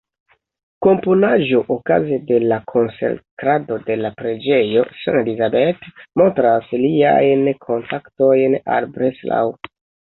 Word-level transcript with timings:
Komponaĵo 0.85 1.61
okaze 1.75 2.17
de 2.31 2.39
la 2.53 2.59
konsekrado 2.73 3.79
de 3.91 3.99
la 4.01 4.13
preĝejo 4.23 4.89
St.-Elisabeth 5.05 5.89
montras 6.25 6.77
liajn 6.85 7.49
kontaktojn 7.71 8.61
al 8.81 8.95
Breslau. 8.99 9.59